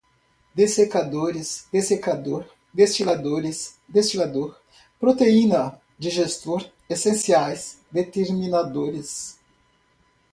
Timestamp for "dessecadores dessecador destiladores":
0.55-3.77